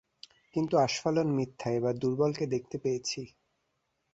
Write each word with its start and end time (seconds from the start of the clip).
কিন্তু 0.55 0.73
আস্ফালন 0.77 1.27
মিথ্যে, 1.37 1.69
এবার 1.77 1.93
দুর্বলকে 1.97 2.45
দেখতে 2.47 2.77
পেয়েছি। 2.77 3.21